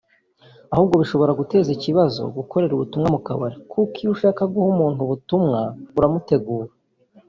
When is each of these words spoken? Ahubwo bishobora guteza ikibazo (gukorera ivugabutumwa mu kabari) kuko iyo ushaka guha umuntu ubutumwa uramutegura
Ahubwo 0.73 0.95
bishobora 1.01 1.37
guteza 1.39 1.69
ikibazo 1.77 2.21
(gukorera 2.37 2.71
ivugabutumwa 2.71 3.07
mu 3.15 3.19
kabari) 3.27 3.57
kuko 3.71 3.95
iyo 4.01 4.11
ushaka 4.15 4.41
guha 4.51 4.67
umuntu 4.73 4.99
ubutumwa 5.01 5.59
uramutegura 5.97 6.69